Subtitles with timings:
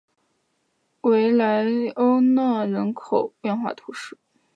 [1.01, 1.63] 维莱
[1.93, 4.17] 欧讷人口变化图示